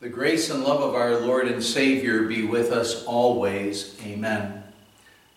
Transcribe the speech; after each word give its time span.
The 0.00 0.08
grace 0.08 0.48
and 0.48 0.64
love 0.64 0.80
of 0.80 0.94
our 0.94 1.18
Lord 1.18 1.46
and 1.46 1.62
Savior 1.62 2.22
be 2.22 2.42
with 2.42 2.72
us 2.72 3.04
always. 3.04 4.00
Amen. 4.02 4.62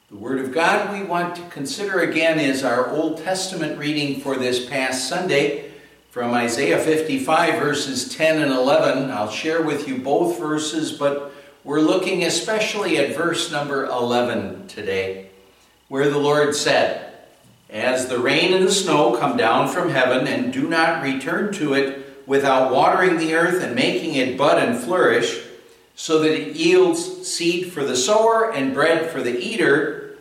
The 0.10 0.16
Word 0.16 0.40
of 0.40 0.54
God 0.54 0.94
we 0.94 1.04
want 1.06 1.36
to 1.36 1.42
consider 1.50 2.00
again 2.00 2.40
is 2.40 2.64
our 2.64 2.90
Old 2.90 3.18
Testament 3.18 3.78
reading 3.78 4.22
for 4.22 4.38
this 4.38 4.66
past 4.66 5.10
Sunday 5.10 5.70
from 6.12 6.34
Isaiah 6.34 6.80
55, 6.80 7.60
verses 7.60 8.08
10 8.16 8.42
and 8.42 8.54
11. 8.54 9.12
I'll 9.12 9.30
share 9.30 9.62
with 9.62 9.86
you 9.86 9.98
both 9.98 10.40
verses, 10.40 10.94
but 10.94 11.34
we're 11.66 11.82
looking 11.82 12.24
especially 12.24 12.98
at 12.98 13.18
verse 13.18 13.52
number 13.52 13.86
11 13.88 14.70
today, 14.70 15.28
where 15.90 16.10
the 16.10 16.20
Lord 16.20 16.56
said, 16.56 17.12
As 17.70 18.08
the 18.08 18.20
rain 18.20 18.54
and 18.54 18.66
the 18.66 18.72
snow 18.72 19.18
come 19.18 19.36
down 19.36 19.68
from 19.68 19.90
heaven 19.90 20.26
and 20.26 20.54
do 20.54 20.70
not 20.70 21.04
return 21.04 21.52
to 21.56 21.74
it, 21.74 22.03
without 22.26 22.72
watering 22.72 23.18
the 23.18 23.36
earth 23.36 23.62
and 23.62 23.76
making 23.76 24.16
it 24.16 24.38
bud 24.38 24.62
and 24.62 24.80
flourish, 24.80 25.42
so 25.96 26.20
that 26.20 26.32
it 26.32 26.56
yields 26.56 27.28
seed 27.28 27.72
for 27.72 27.84
the 27.84 27.96
sower 27.96 28.52
and 28.52 28.74
bread 28.74 29.12
for 29.12 29.22
the 29.22 29.38
eater, 29.38 30.18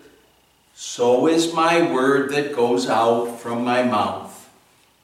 so 0.75 1.27
is 1.27 1.55
my 1.55 1.93
word 1.93 2.31
that 2.31 2.55
goes 2.55 2.89
out 2.89 3.41
from 3.41 3.65
my 3.65 3.83
mouth. 3.83 4.51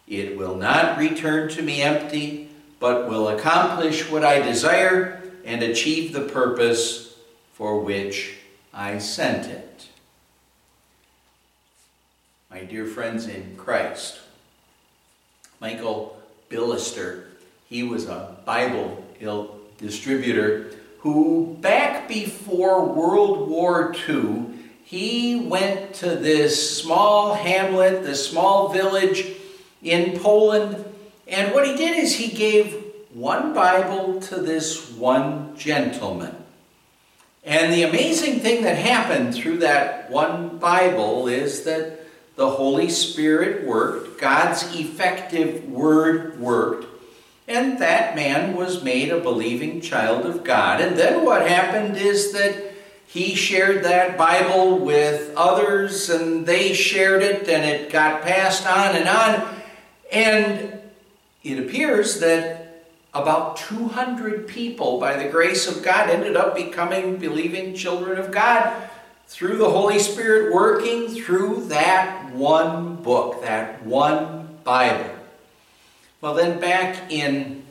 It 0.06 0.36
will 0.36 0.56
not 0.56 0.98
return 0.98 1.48
to 1.50 1.62
me 1.62 1.82
empty, 1.82 2.50
but 2.80 3.08
will 3.08 3.28
accomplish 3.28 4.10
what 4.10 4.24
I 4.24 4.40
desire 4.40 5.22
and 5.44 5.62
achieve 5.62 6.12
the 6.12 6.22
purpose 6.22 7.16
for 7.54 7.80
which 7.80 8.36
I 8.72 8.98
sent 8.98 9.46
it. 9.46 9.88
My 12.50 12.60
dear 12.60 12.86
friends 12.86 13.26
in 13.26 13.56
Christ, 13.56 14.20
Michael 15.60 16.17
Billester. 16.48 17.24
He 17.68 17.82
was 17.82 18.06
a 18.06 18.36
Bible 18.44 19.04
distributor 19.78 20.70
who, 21.00 21.56
back 21.60 22.08
before 22.08 22.84
World 22.84 23.48
War 23.48 23.94
II, 24.08 24.46
he 24.84 25.36
went 25.36 25.94
to 25.96 26.16
this 26.16 26.78
small 26.80 27.34
hamlet, 27.34 28.02
this 28.02 28.28
small 28.28 28.72
village 28.72 29.26
in 29.82 30.18
Poland, 30.18 30.84
and 31.26 31.52
what 31.52 31.66
he 31.66 31.76
did 31.76 31.98
is 31.98 32.14
he 32.14 32.28
gave 32.28 32.84
one 33.12 33.52
Bible 33.52 34.20
to 34.22 34.36
this 34.36 34.90
one 34.92 35.56
gentleman. 35.56 36.34
And 37.44 37.72
the 37.72 37.82
amazing 37.82 38.40
thing 38.40 38.62
that 38.62 38.76
happened 38.76 39.34
through 39.34 39.58
that 39.58 40.10
one 40.10 40.58
Bible 40.58 41.28
is 41.28 41.64
that 41.64 41.97
the 42.38 42.48
Holy 42.50 42.88
Spirit 42.88 43.66
worked, 43.66 44.20
God's 44.20 44.62
effective 44.72 45.68
word 45.68 46.38
worked, 46.38 46.86
and 47.48 47.80
that 47.80 48.14
man 48.14 48.54
was 48.54 48.84
made 48.84 49.10
a 49.10 49.18
believing 49.18 49.80
child 49.80 50.24
of 50.24 50.44
God. 50.44 50.80
And 50.80 50.96
then 50.96 51.24
what 51.24 51.48
happened 51.48 51.96
is 51.96 52.32
that 52.34 52.74
he 53.08 53.34
shared 53.34 53.82
that 53.82 54.16
Bible 54.16 54.78
with 54.78 55.32
others, 55.36 56.10
and 56.10 56.46
they 56.46 56.74
shared 56.74 57.24
it, 57.24 57.48
and 57.48 57.64
it 57.64 57.90
got 57.90 58.22
passed 58.22 58.68
on 58.68 58.94
and 58.94 59.08
on. 59.08 59.56
And 60.12 60.78
it 61.42 61.58
appears 61.58 62.20
that 62.20 62.84
about 63.14 63.56
200 63.56 64.46
people, 64.46 65.00
by 65.00 65.20
the 65.20 65.28
grace 65.28 65.66
of 65.66 65.82
God, 65.82 66.08
ended 66.08 66.36
up 66.36 66.54
becoming 66.54 67.16
believing 67.16 67.74
children 67.74 68.16
of 68.16 68.30
God 68.30 68.90
through 69.28 69.58
the 69.58 69.70
Holy 69.70 69.98
Spirit 69.98 70.54
working 70.54 71.08
through 71.08 71.66
that 71.66 72.32
one 72.32 72.96
book, 72.96 73.42
that 73.42 73.84
one 73.84 74.58
Bible. 74.64 75.14
Well, 76.20 76.34
then 76.34 76.58
back 76.58 77.12
in 77.12 77.62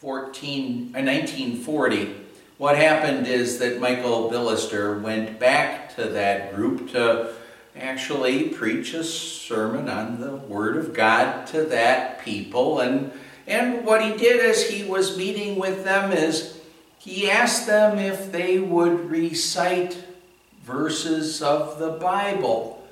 14, 0.00 0.94
uh, 0.96 1.00
1940, 1.00 2.16
what 2.56 2.76
happened 2.76 3.26
is 3.26 3.58
that 3.58 3.78
Michael 3.78 4.30
Billester 4.30 5.00
went 5.00 5.38
back 5.38 5.94
to 5.96 6.04
that 6.04 6.54
group 6.54 6.90
to 6.92 7.34
actually 7.76 8.48
preach 8.48 8.94
a 8.94 9.04
sermon 9.04 9.88
on 9.88 10.20
the 10.20 10.34
Word 10.34 10.76
of 10.76 10.94
God 10.94 11.46
to 11.48 11.64
that 11.64 12.24
people. 12.24 12.80
And, 12.80 13.12
and 13.46 13.84
what 13.84 14.02
he 14.02 14.16
did 14.16 14.40
as 14.40 14.68
he 14.68 14.82
was 14.84 15.16
meeting 15.16 15.58
with 15.58 15.84
them 15.84 16.10
is 16.10 16.58
he 16.98 17.30
asked 17.30 17.66
them 17.66 17.98
if 17.98 18.32
they 18.32 18.58
would 18.58 19.10
recite 19.10 20.02
verses 20.62 21.42
of 21.42 21.78
the 21.78 21.90
Bible. 21.90 22.82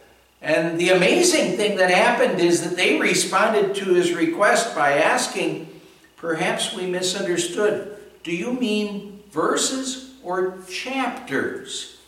And 0.42 0.78
the 0.78 0.90
amazing 0.90 1.56
thing 1.56 1.76
that 1.76 1.90
happened 1.90 2.40
is 2.40 2.62
that 2.62 2.76
they 2.76 2.98
responded 2.98 3.74
to 3.76 3.94
his 3.94 4.12
request 4.14 4.74
by 4.74 4.94
asking, 4.94 5.68
Perhaps 6.16 6.74
we 6.74 6.86
misunderstood. 6.86 7.96
Do 8.24 8.32
you 8.32 8.52
mean 8.52 9.22
verses 9.30 10.14
or 10.22 10.58
chapters? 10.68 11.98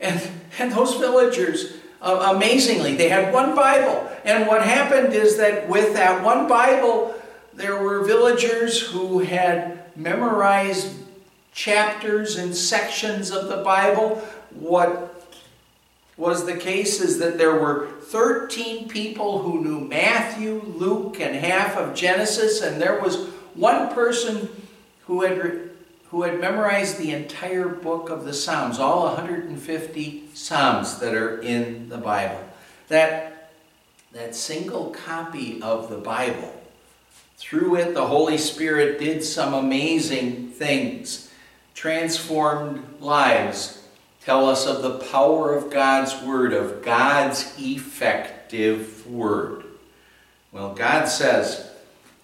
And, 0.00 0.20
and 0.58 0.72
those 0.72 0.96
villagers, 0.96 1.74
uh, 2.02 2.32
amazingly, 2.34 2.96
they 2.96 3.08
had 3.08 3.32
one 3.32 3.54
Bible. 3.54 4.10
And 4.24 4.48
what 4.48 4.64
happened 4.64 5.12
is 5.12 5.36
that 5.36 5.68
with 5.68 5.94
that 5.94 6.24
one 6.24 6.48
Bible, 6.48 7.14
there 7.54 7.80
were 7.80 8.04
villagers 8.04 8.80
who 8.80 9.20
had 9.20 9.84
memorized 9.96 10.96
chapters 11.52 12.36
and 12.36 12.54
sections 12.54 13.30
of 13.30 13.48
the 13.48 13.62
Bible 13.62 14.20
what 14.54 15.14
was 16.16 16.46
the 16.46 16.56
case 16.56 17.00
is 17.00 17.18
that 17.18 17.38
there 17.38 17.54
were 17.54 17.88
13 18.02 18.88
people 18.88 19.40
who 19.40 19.62
knew 19.62 19.80
Matthew, 19.80 20.62
Luke, 20.64 21.20
and 21.20 21.34
half 21.34 21.76
of 21.76 21.94
Genesis, 21.94 22.62
and 22.62 22.80
there 22.80 23.00
was 23.00 23.28
one 23.54 23.92
person 23.92 24.48
who 25.06 25.22
had, 25.22 25.70
who 26.10 26.22
had 26.22 26.40
memorized 26.40 26.98
the 26.98 27.12
entire 27.12 27.68
book 27.68 28.10
of 28.10 28.24
the 28.24 28.32
Psalms, 28.32 28.78
all 28.78 29.06
150 29.06 30.28
Psalms 30.34 30.98
that 31.00 31.14
are 31.14 31.40
in 31.40 31.88
the 31.88 31.98
Bible. 31.98 32.40
That, 32.88 33.50
that 34.12 34.36
single 34.36 34.90
copy 34.90 35.60
of 35.62 35.90
the 35.90 35.98
Bible, 35.98 36.62
through 37.38 37.76
it, 37.76 37.94
the 37.94 38.06
Holy 38.06 38.38
Spirit 38.38 39.00
did 39.00 39.24
some 39.24 39.52
amazing 39.52 40.50
things, 40.50 41.32
transformed 41.74 43.00
lives, 43.00 43.83
tell 44.24 44.48
us 44.48 44.66
of 44.66 44.82
the 44.82 44.98
power 45.10 45.54
of 45.54 45.70
God's 45.70 46.20
Word, 46.22 46.54
of 46.54 46.82
God's 46.82 47.54
effective 47.58 49.06
Word. 49.06 49.64
Well, 50.50 50.74
God 50.74 51.06
says, 51.06 51.70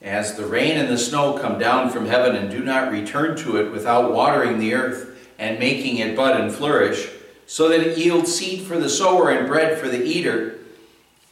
As 0.01 0.35
the 0.35 0.47
rain 0.47 0.79
and 0.79 0.89
the 0.89 0.97
snow 0.97 1.39
come 1.39 1.59
down 1.59 1.91
from 1.91 2.07
heaven 2.07 2.35
and 2.35 2.51
do 2.51 2.61
not 2.61 2.91
return 2.91 3.37
to 3.39 3.59
it 3.59 3.71
without 3.71 4.13
watering 4.13 4.59
the 4.59 4.75
earth 4.75 5.31
and 5.39 5.59
making 5.59 5.99
it 5.99 6.17
bud 6.17 6.41
and 6.41 6.53
flourish, 6.53 7.11
so 7.47 7.69
that 7.69 7.81
it 7.81 7.99
yields 7.99 8.35
seed 8.35 8.63
for 8.63 8.79
the 8.79 8.89
sower 8.89 9.31
and 9.31 9.47
bread 9.47 9.79
for 9.79 9.89
the 9.89 10.03
eater, 10.03 10.59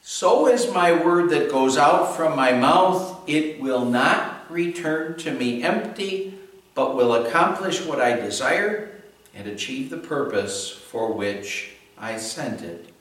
so 0.03 0.49
is 0.49 0.73
my 0.73 0.93
word 0.93 1.31
that 1.31 1.51
goes 1.51 1.77
out 1.77 2.17
from 2.17 2.35
my 2.35 2.53
mouth. 2.53 3.21
It 3.27 3.61
will 3.61 3.85
not 3.85 4.51
return 4.51 5.19
to 5.19 5.31
me 5.31 5.63
empty, 5.63 6.39
but 6.75 6.97
will 6.97 7.15
accomplish 7.15 7.85
what 7.85 8.01
I 8.01 8.17
desire 8.17 8.98
and 9.35 9.47
achieve 9.49 9.91
the 9.91 9.99
purpose 9.99 10.71
for 10.71 11.13
which 11.13 11.71
I 11.97 12.17
sent 12.17 12.63
it. 12.63 12.93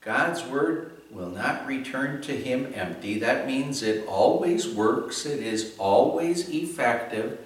God's 0.00 0.44
word 0.44 0.92
will 1.10 1.28
not 1.28 1.66
return 1.66 2.22
to 2.22 2.32
him 2.32 2.72
empty. 2.74 3.18
That 3.18 3.46
means 3.46 3.82
it 3.82 4.06
always 4.06 4.68
works, 4.68 5.26
it 5.26 5.40
is 5.42 5.74
always 5.78 6.48
effective. 6.48 7.38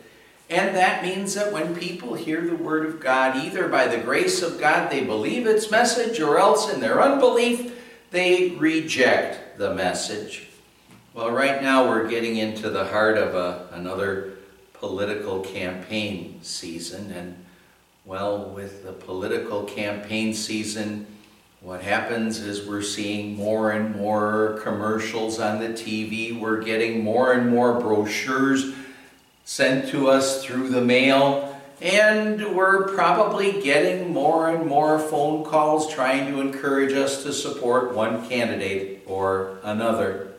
And 0.51 0.77
that 0.77 1.03
means 1.03 1.35
that 1.35 1.53
when 1.53 1.75
people 1.75 2.13
hear 2.13 2.43
the 2.43 2.57
Word 2.57 2.85
of 2.85 3.01
God, 3.01 3.37
either 3.37 3.69
by 3.69 3.87
the 3.87 4.03
grace 4.03 4.43
of 4.43 4.61
God 4.61 4.91
they 4.91 5.03
believe 5.03 5.47
its 5.47 5.71
message, 5.71 6.21
or 6.21 6.39
else 6.39 6.71
in 6.71 6.81
their 6.81 7.01
unbelief 7.01 7.81
they 8.11 8.51
reject 8.51 9.57
the 9.57 9.75
message. 9.75 10.49
Well, 11.15 11.31
right 11.31 11.63
now 11.63 11.89
we're 11.89 12.09
getting 12.09 12.37
into 12.37 12.69
the 12.69 12.85
heart 12.85 13.17
of 13.17 13.35
a, 13.35 13.69
another 13.73 14.32
political 14.83 15.39
campaign 15.39 16.41
season. 16.43 17.13
And 17.13 17.37
well, 18.05 18.51
with 18.51 18.83
the 18.83 18.93
political 18.93 19.63
campaign 19.63 20.35
season, 20.35 21.07
what 21.61 21.83
happens 21.83 22.41
is 22.41 22.67
we're 22.67 22.83
seeing 22.83 23.37
more 23.37 23.71
and 23.71 23.95
more 23.95 24.59
commercials 24.65 25.39
on 25.39 25.61
the 25.61 25.69
TV. 25.69 26.37
We're 26.37 26.63
getting 26.63 27.05
more 27.05 27.33
and 27.33 27.49
more 27.49 27.79
brochures 27.79 28.75
sent 29.45 29.89
to 29.91 30.09
us 30.09 30.45
through 30.45 30.71
the 30.71 30.81
mail. 30.81 31.57
And 31.81 32.57
we're 32.57 32.93
probably 32.93 33.63
getting 33.63 34.13
more 34.13 34.51
and 34.51 34.67
more 34.67 34.99
phone 34.99 35.45
calls 35.45 35.93
trying 35.95 36.33
to 36.33 36.41
encourage 36.41 36.93
us 36.93 37.23
to 37.23 37.33
support 37.33 37.95
one 37.95 38.29
candidate 38.29 39.05
or 39.07 39.61
another. 39.63 40.33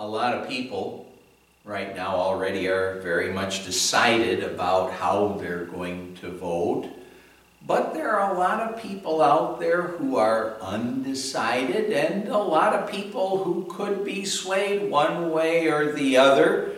A 0.00 0.06
lot 0.06 0.34
of 0.34 0.48
people 0.48 1.03
right 1.64 1.96
now 1.96 2.14
already 2.14 2.68
are 2.68 3.00
very 3.00 3.32
much 3.32 3.64
decided 3.64 4.44
about 4.44 4.92
how 4.92 5.28
they're 5.40 5.64
going 5.64 6.14
to 6.16 6.30
vote. 6.30 6.90
But 7.66 7.94
there 7.94 8.10
are 8.10 8.34
a 8.34 8.38
lot 8.38 8.60
of 8.60 8.82
people 8.82 9.22
out 9.22 9.58
there 9.58 9.82
who 9.82 10.16
are 10.16 10.60
undecided, 10.60 11.90
and 11.90 12.28
a 12.28 12.36
lot 12.36 12.74
of 12.74 12.90
people 12.90 13.42
who 13.42 13.64
could 13.70 14.04
be 14.04 14.26
swayed 14.26 14.90
one 14.90 15.30
way 15.30 15.68
or 15.68 15.92
the 15.92 16.18
other. 16.18 16.72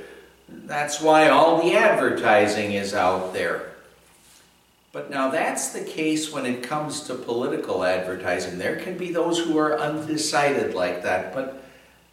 That's 0.48 1.00
why 1.00 1.28
all 1.28 1.60
the 1.60 1.74
advertising 1.74 2.74
is 2.74 2.94
out 2.94 3.32
there. 3.32 3.72
But 4.92 5.10
now 5.10 5.28
that's 5.28 5.70
the 5.70 5.82
case 5.82 6.32
when 6.32 6.46
it 6.46 6.62
comes 6.62 7.02
to 7.02 7.16
political 7.16 7.84
advertising. 7.84 8.56
There 8.56 8.76
can 8.76 8.96
be 8.96 9.12
those 9.12 9.40
who 9.40 9.58
are 9.58 9.78
undecided 9.78 10.72
like 10.72 11.02
that, 11.02 11.34
but 11.34 11.64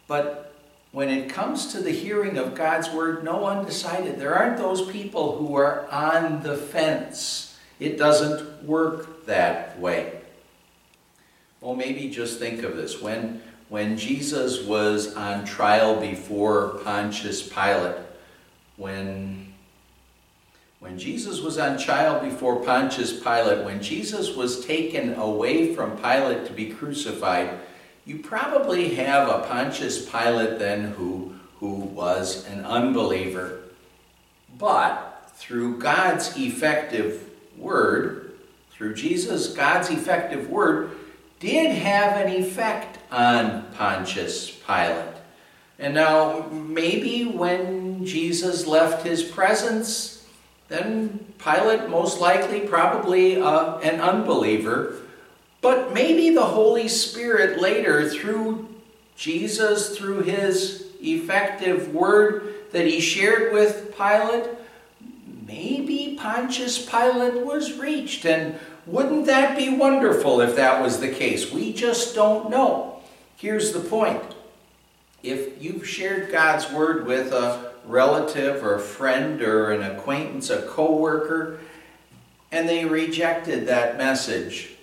but 0.06 0.53
when 0.94 1.08
it 1.08 1.28
comes 1.28 1.72
to 1.72 1.80
the 1.80 1.90
hearing 1.90 2.38
of 2.38 2.54
God's 2.54 2.88
word, 2.88 3.24
no 3.24 3.46
undecided. 3.46 4.16
There 4.16 4.32
aren't 4.32 4.58
those 4.58 4.88
people 4.92 5.36
who 5.36 5.56
are 5.56 5.90
on 5.90 6.44
the 6.44 6.56
fence. 6.56 7.58
It 7.80 7.98
doesn't 7.98 8.62
work 8.62 9.26
that 9.26 9.76
way. 9.80 10.20
Well, 11.60 11.74
maybe 11.74 12.08
just 12.10 12.38
think 12.38 12.62
of 12.62 12.76
this. 12.76 13.02
When, 13.02 13.42
when 13.68 13.98
Jesus 13.98 14.62
was 14.62 15.16
on 15.16 15.44
trial 15.44 16.00
before 16.00 16.78
Pontius 16.84 17.42
Pilate, 17.42 17.96
when 18.76 19.52
when 20.78 20.98
Jesus 20.98 21.40
was 21.40 21.56
on 21.56 21.78
trial 21.78 22.20
before 22.20 22.62
Pontius 22.62 23.18
Pilate, 23.18 23.64
when 23.64 23.82
Jesus 23.82 24.36
was 24.36 24.66
taken 24.66 25.14
away 25.14 25.74
from 25.74 25.96
Pilate 25.96 26.46
to 26.46 26.52
be 26.52 26.66
crucified, 26.66 27.58
you 28.04 28.18
probably 28.18 28.94
have 28.96 29.28
a 29.28 29.46
Pontius 29.46 30.08
Pilate 30.08 30.58
then 30.58 30.92
who, 30.92 31.34
who 31.58 31.70
was 31.70 32.46
an 32.48 32.64
unbeliever. 32.64 33.60
But 34.58 35.30
through 35.36 35.78
God's 35.78 36.36
effective 36.36 37.30
word, 37.56 38.34
through 38.72 38.94
Jesus, 38.94 39.54
God's 39.54 39.90
effective 39.90 40.50
word 40.50 40.90
did 41.40 41.70
have 41.70 42.24
an 42.24 42.32
effect 42.32 42.98
on 43.10 43.64
Pontius 43.74 44.50
Pilate. 44.50 45.14
And 45.78 45.94
now, 45.94 46.46
maybe 46.50 47.24
when 47.24 48.04
Jesus 48.04 48.66
left 48.66 49.04
his 49.04 49.22
presence, 49.22 50.26
then 50.68 51.32
Pilate, 51.38 51.88
most 51.88 52.20
likely, 52.20 52.60
probably 52.60 53.40
uh, 53.40 53.78
an 53.78 54.00
unbeliever. 54.00 55.00
But 55.64 55.94
maybe 55.94 56.28
the 56.28 56.44
Holy 56.44 56.88
Spirit 56.88 57.58
later, 57.58 58.06
through 58.06 58.68
Jesus, 59.16 59.96
through 59.96 60.20
his 60.20 60.88
effective 61.00 61.94
word 61.94 62.56
that 62.72 62.86
he 62.86 63.00
shared 63.00 63.54
with 63.54 63.96
Pilate, 63.96 64.50
maybe 65.46 66.18
Pontius 66.20 66.84
Pilate 66.84 67.46
was 67.46 67.78
reached. 67.78 68.26
And 68.26 68.58
wouldn't 68.84 69.24
that 69.24 69.56
be 69.56 69.74
wonderful 69.74 70.42
if 70.42 70.54
that 70.56 70.82
was 70.82 71.00
the 71.00 71.08
case? 71.08 71.50
We 71.50 71.72
just 71.72 72.14
don't 72.14 72.50
know. 72.50 73.00
Here's 73.38 73.72
the 73.72 73.80
point 73.80 74.22
if 75.22 75.62
you've 75.62 75.88
shared 75.88 76.30
God's 76.30 76.70
word 76.70 77.06
with 77.06 77.32
a 77.32 77.72
relative 77.86 78.62
or 78.62 78.74
a 78.74 78.80
friend 78.80 79.40
or 79.40 79.72
an 79.72 79.80
acquaintance, 79.82 80.50
a 80.50 80.60
coworker, 80.60 81.60
and 82.52 82.68
they 82.68 82.84
rejected 82.84 83.66
that 83.68 83.96
message. 83.96 84.73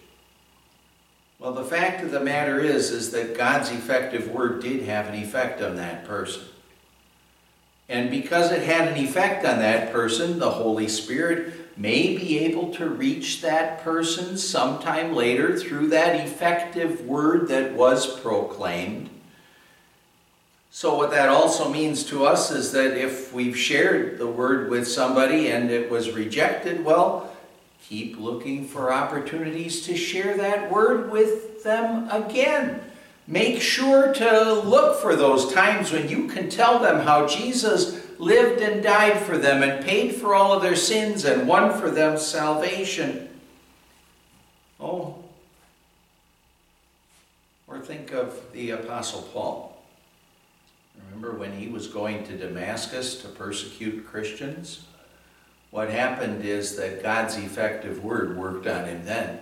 Well, 1.42 1.54
the 1.54 1.64
fact 1.64 2.04
of 2.04 2.12
the 2.12 2.20
matter 2.20 2.60
is 2.60 2.92
is 2.92 3.10
that 3.12 3.36
God's 3.36 3.72
effective 3.72 4.30
word 4.30 4.62
did 4.62 4.84
have 4.84 5.08
an 5.08 5.16
effect 5.16 5.60
on 5.60 5.76
that 5.78 6.06
person. 6.06 6.44
And 7.90 8.12
because 8.12 8.52
it 8.52 8.62
had 8.62 8.88
an 8.88 9.04
effect 9.04 9.44
on 9.44 9.58
that 9.58 9.92
person, 9.92 10.38
the 10.38 10.52
Holy 10.52 10.88
Spirit 10.88 11.52
may 11.76 12.16
be 12.16 12.38
able 12.38 12.72
to 12.76 12.88
reach 12.88 13.42
that 13.42 13.84
person 13.84 14.38
sometime 14.38 15.16
later 15.16 15.58
through 15.58 15.88
that 15.88 16.16
effective 16.28 17.08
word 17.08 17.48
that 17.48 17.74
was 17.74 18.20
proclaimed. 18.20 19.10
So, 20.70 20.96
what 20.96 21.10
that 21.10 21.28
also 21.28 21.70
means 21.70 22.04
to 22.06 22.24
us 22.24 22.52
is 22.52 22.72
that 22.74 22.96
if 22.96 23.34
we've 23.34 23.58
shared 23.58 24.20
the 24.20 24.28
word 24.28 24.70
with 24.70 24.88
somebody 24.88 25.48
and 25.48 25.72
it 25.72 25.90
was 25.90 26.12
rejected, 26.12 26.86
well, 26.86 27.31
keep 27.82 28.20
looking 28.20 28.66
for 28.66 28.92
opportunities 28.92 29.86
to 29.86 29.96
share 29.96 30.38
that 30.38 30.72
word 30.72 31.12
with 31.12 31.64
them 31.64 32.10
again. 32.10 32.82
Make 33.28 33.62
sure 33.62 34.14
to 34.14 34.54
look 34.54 35.00
for 35.00 35.16
those 35.16 35.54
times 35.54 35.92
when 35.92 36.10
you 36.10 36.28
can 36.28 36.50
tell 36.50 36.80
them 36.80 37.02
how 37.02 37.28
Jesus 37.28 38.02
lived 38.20 38.62
and 38.62 38.84
died 38.84 39.20
for 39.20 39.38
them 39.38 39.64
and 39.64 39.84
paid 39.84 40.16
for 40.16 40.36
all 40.36 40.54
of 40.54 40.62
their 40.62 40.76
sins 40.76 41.26
and 41.26 41.48
won 41.48 41.80
for 41.80 41.90
them 41.90 42.18
salvation. 42.18 43.30
Oh, 44.80 45.22
or 47.68 47.80
think 47.80 48.12
of 48.12 48.52
the 48.52 48.72
Apostle 48.72 49.22
Paul. 49.34 49.82
Remember 51.06 51.32
when 51.32 51.54
he 51.54 51.68
was 51.68 51.88
going 51.88 52.26
to 52.26 52.38
Damascus 52.38 53.22
to 53.22 53.30
persecute 53.30 54.06
Christians? 54.06 54.86
What 55.72 55.90
happened 55.90 56.44
is 56.44 56.76
that 56.76 57.02
God's 57.02 57.38
effective 57.38 58.04
word 58.04 58.38
worked 58.38 58.68
on 58.68 58.86
him 58.86 59.06
then. 59.06 59.40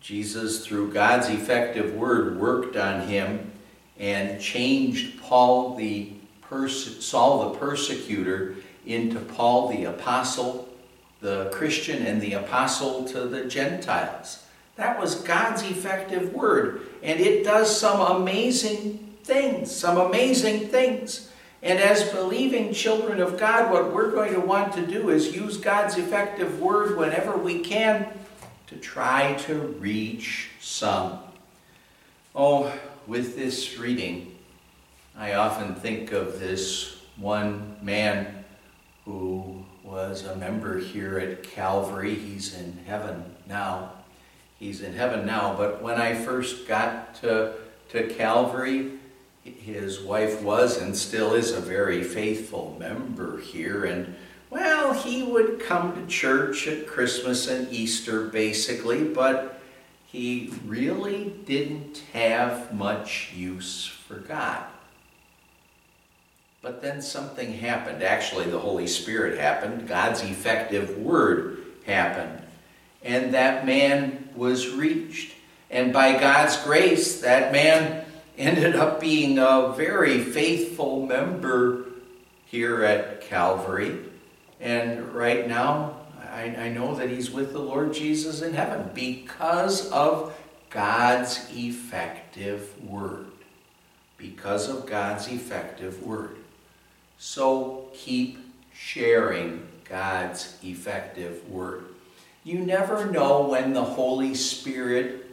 Jesus, 0.00 0.66
through 0.66 0.92
God's 0.92 1.28
effective 1.28 1.94
word, 1.94 2.40
worked 2.40 2.76
on 2.76 3.06
him 3.06 3.52
and 3.98 4.40
changed 4.40 5.20
Paul 5.20 5.76
the 5.76 6.12
pers- 6.40 7.04
Saul 7.04 7.50
the 7.50 7.58
persecutor 7.58 8.56
into 8.86 9.20
Paul 9.20 9.68
the 9.68 9.84
apostle, 9.84 10.66
the 11.20 11.50
Christian 11.52 12.06
and 12.06 12.22
the 12.22 12.32
apostle 12.34 13.04
to 13.06 13.26
the 13.26 13.44
Gentiles. 13.44 14.44
That 14.76 14.98
was 14.98 15.16
God's 15.16 15.62
effective 15.62 16.32
word, 16.32 16.86
and 17.02 17.20
it 17.20 17.44
does 17.44 17.78
some 17.78 18.00
amazing 18.00 19.16
things, 19.24 19.74
some 19.74 19.98
amazing 19.98 20.68
things. 20.68 21.30
And 21.62 21.78
as 21.78 22.08
believing 22.10 22.72
children 22.72 23.20
of 23.20 23.38
God, 23.38 23.72
what 23.72 23.92
we're 23.92 24.10
going 24.10 24.32
to 24.34 24.40
want 24.40 24.72
to 24.74 24.86
do 24.86 25.10
is 25.10 25.34
use 25.34 25.56
God's 25.56 25.96
effective 25.96 26.60
word 26.60 26.96
whenever 26.96 27.36
we 27.36 27.60
can 27.60 28.06
to 28.68 28.76
try 28.76 29.34
to 29.46 29.54
reach 29.54 30.50
some. 30.60 31.18
Oh, 32.34 32.72
with 33.06 33.36
this 33.36 33.78
reading, 33.78 34.36
I 35.16 35.34
often 35.34 35.74
think 35.74 36.12
of 36.12 36.38
this 36.38 36.98
one 37.16 37.76
man 37.82 38.44
who 39.04 39.64
was 39.82 40.24
a 40.24 40.36
member 40.36 40.78
here 40.78 41.18
at 41.18 41.42
Calvary. 41.42 42.14
He's 42.14 42.54
in 42.54 42.78
heaven 42.86 43.24
now. 43.48 43.92
He's 44.58 44.82
in 44.82 44.92
heaven 44.92 45.26
now, 45.26 45.54
but 45.56 45.82
when 45.82 46.00
I 46.00 46.14
first 46.14 46.68
got 46.68 47.14
to, 47.16 47.54
to 47.90 48.06
Calvary, 48.08 48.97
his 49.56 50.00
wife 50.00 50.42
was 50.42 50.80
and 50.80 50.96
still 50.96 51.34
is 51.34 51.52
a 51.52 51.60
very 51.60 52.02
faithful 52.02 52.76
member 52.78 53.38
here. 53.38 53.84
And, 53.84 54.14
well, 54.50 54.92
he 54.92 55.22
would 55.22 55.60
come 55.60 55.94
to 55.94 56.06
church 56.06 56.66
at 56.66 56.86
Christmas 56.86 57.48
and 57.48 57.72
Easter 57.72 58.26
basically, 58.26 59.04
but 59.04 59.60
he 60.06 60.52
really 60.66 61.32
didn't 61.44 62.02
have 62.12 62.72
much 62.72 63.32
use 63.34 63.86
for 63.86 64.16
God. 64.16 64.64
But 66.62 66.82
then 66.82 67.02
something 67.02 67.52
happened. 67.52 68.02
Actually, 68.02 68.46
the 68.46 68.58
Holy 68.58 68.86
Spirit 68.86 69.38
happened. 69.38 69.86
God's 69.86 70.22
effective 70.22 70.98
word 70.98 71.58
happened. 71.86 72.42
And 73.04 73.34
that 73.34 73.64
man 73.64 74.28
was 74.34 74.70
reached. 74.70 75.34
And 75.70 75.92
by 75.92 76.18
God's 76.18 76.56
grace, 76.64 77.20
that 77.20 77.52
man 77.52 78.04
ended 78.38 78.76
up 78.76 79.00
being 79.00 79.38
a 79.38 79.74
very 79.76 80.20
faithful 80.20 81.04
member 81.04 81.84
here 82.46 82.84
at 82.84 83.20
Calvary. 83.20 83.98
And 84.60 85.12
right 85.12 85.46
now, 85.46 85.96
I, 86.30 86.54
I, 86.56 86.68
know 86.68 86.94
that 86.94 87.10
he's 87.10 87.30
with 87.30 87.52
the 87.52 87.58
Lord 87.58 87.92
Jesus 87.92 88.42
in 88.42 88.54
heaven 88.54 88.90
because 88.94 89.90
of 89.90 90.36
God's 90.70 91.46
effective 91.54 92.72
word. 92.84 93.26
Because 94.16 94.68
of 94.68 94.86
God's 94.86 95.28
effective 95.28 96.02
word. 96.04 96.36
So 97.18 97.88
keep 97.94 98.38
sharing 98.72 99.66
God's 99.88 100.56
effective 100.62 101.48
word. 101.48 101.84
You 102.44 102.58
never 102.60 103.06
know 103.06 103.48
when 103.48 103.72
the 103.72 103.84
Holy 103.84 104.34
Spirit 104.34 105.27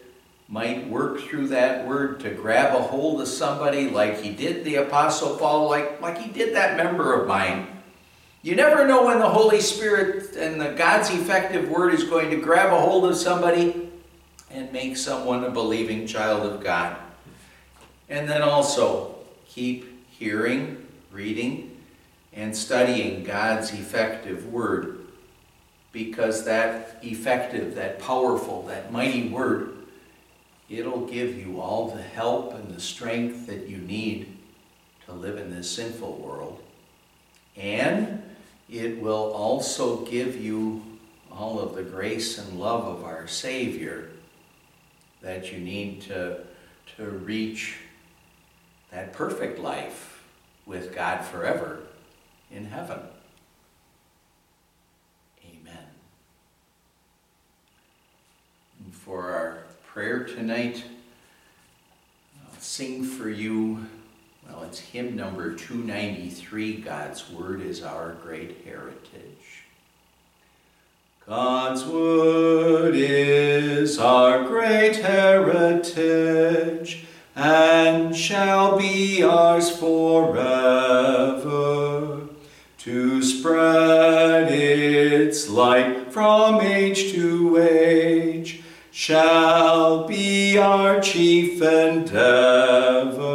might 0.48 0.88
work 0.88 1.20
through 1.22 1.48
that 1.48 1.88
word 1.88 2.20
to 2.20 2.30
grab 2.30 2.76
a 2.76 2.82
hold 2.82 3.22
of 3.22 3.28
somebody 3.28 3.90
like 3.90 4.22
he 4.22 4.32
did 4.32 4.64
the 4.64 4.76
Apostle 4.76 5.38
Paul, 5.38 5.70
like, 5.70 6.02
like 6.02 6.18
he 6.20 6.32
did 6.32 6.56
that 6.56 6.78
member 6.78 7.20
of 7.20 7.28
mine. 7.28 7.68
You 8.44 8.56
never 8.56 8.88
know 8.88 9.06
when 9.06 9.18
the 9.18 9.30
Holy 9.30 9.60
Spirit 9.60 10.36
and 10.36 10.62
the 10.62 10.72
God's 10.74 11.10
effective 11.10 11.68
word 11.70 11.96
is 11.96 12.04
going 12.04 12.30
to 12.30 12.38
grab 12.38 12.72
a 12.72 12.80
hold 12.80 13.06
of 13.06 13.18
somebody 13.18 13.90
and 14.52 14.72
make 14.72 14.98
someone 14.98 15.44
a 15.44 15.50
believing 15.50 16.06
child 16.06 16.46
of 16.46 16.64
God. 16.64 16.96
And 18.08 18.30
then 18.30 18.44
also 18.44 19.16
keep 19.48 20.08
hearing, 20.12 20.86
reading, 21.12 21.76
and 22.34 22.56
studying 22.56 23.24
God's 23.24 23.74
effective 23.74 24.46
word 24.54 25.00
because 25.92 26.46
that 26.46 27.00
effective, 27.02 27.74
that 27.76 28.00
powerful, 28.00 28.64
that 28.64 28.92
mighty 28.92 29.30
word, 29.30 29.76
it'll 30.70 31.06
give 31.06 31.38
you 31.38 31.62
all 31.62 31.90
the 31.90 32.02
help 32.02 32.54
and 32.54 32.74
the 32.74 32.82
strength 32.82 33.48
that 33.48 33.68
you 33.68 33.78
need 33.78 34.38
to 35.06 35.14
live 35.14 35.38
in 35.38 35.54
this 35.54 35.70
sinful 35.70 36.14
world. 36.14 36.62
And 37.56 38.24
it 38.70 39.00
will 39.00 39.32
also 39.32 39.98
give 40.06 40.42
you 40.42 40.82
all 41.32 41.60
of 41.60 41.76
the 41.76 41.84
grace 41.84 42.38
and 42.38 42.60
love 42.60 42.86
of 42.86 43.04
our 43.04 43.28
Savior 43.28 44.10
that 45.22 45.52
you 45.52 45.60
need 45.60 46.02
to, 46.02 46.40
to 46.98 47.04
reach 47.04 47.78
that 48.92 49.14
perfect 49.14 49.60
life 49.60 50.24
with 50.66 50.96
God 50.96 51.24
forever 51.24 51.84
in 52.52 52.66
heaven. 52.66 53.00
Amen. 55.44 55.86
For 58.92 59.32
our 59.32 59.55
prayer 59.96 60.26
tonight, 60.26 60.84
I'll 62.44 62.60
sing 62.60 63.06
for 63.06 63.30
you, 63.30 63.86
well, 64.46 64.64
it's 64.64 64.80
hymn 64.80 65.16
number 65.16 65.54
293 65.54 66.82
God's 66.82 67.32
Word 67.32 67.62
is 67.62 67.82
Our 67.82 68.12
Great 68.22 68.66
Heritage. 68.66 69.64
God's 71.26 71.86
Word 71.86 72.94
is 72.94 73.98
our 73.98 74.44
great 74.44 74.98
heritage 74.98 77.06
and 77.34 78.14
shall 78.14 78.78
be 78.78 79.24
ours 79.24 79.80
forever. 79.80 80.44
To 82.80 83.24
spread 83.24 84.52
its 84.52 85.50
light 85.50 86.12
from 86.12 86.60
age 86.60 87.14
to 87.14 87.60
age 87.60 88.25
shall 88.96 90.08
be 90.08 90.58
our 90.58 91.02
chief 91.02 91.62
endeavor. 91.62 93.26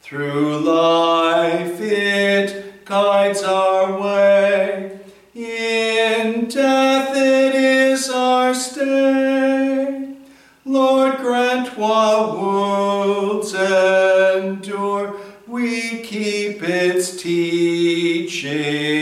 Through 0.00 0.58
life 0.58 1.80
it 1.80 2.84
guides 2.84 3.44
our 3.44 4.00
way, 4.00 4.98
in 5.32 6.48
death 6.48 7.16
it 7.16 7.54
is 7.54 8.10
our 8.10 8.52
stay. 8.52 10.16
Lord, 10.64 11.18
grant 11.18 11.78
while 11.78 12.36
worlds 12.36 13.54
endure, 13.54 15.14
we 15.46 16.02
keep 16.02 16.64
its 16.64 17.16
teachings 17.22 19.01